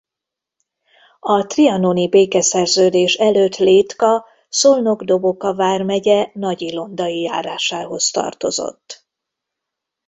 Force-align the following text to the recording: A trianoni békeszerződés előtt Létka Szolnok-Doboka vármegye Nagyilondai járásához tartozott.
A 1.19 1.41
trianoni 1.45 2.09
békeszerződés 2.09 3.13
előtt 3.15 3.57
Létka 3.57 4.25
Szolnok-Doboka 4.49 5.55
vármegye 5.55 6.29
Nagyilondai 6.33 7.21
járásához 7.21 8.11
tartozott. 8.11 9.07